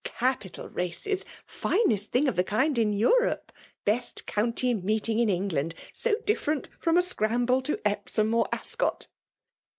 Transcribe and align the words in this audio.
Capital 0.03 0.67
raees! 0.69 1.23
finest 1.45 2.09
thing 2.09 2.27
of 2.27 2.35
the 2.35 2.43
kind 2.43 2.79
in 2.79 2.91
Europe,— 2.91 3.51
^beat 3.85 4.23
qovntyt 4.23 4.81
meeting 4.81 5.19
in 5.19 5.29
England: 5.29 5.75
so 5.93 6.15
different 6.25 6.67
from 6.79 6.97
a 6.97 7.03
scramble 7.03 7.61
to 7.61 7.79
Epsom 7.87 8.33
or 8.33 8.47
Ascot 8.51 9.05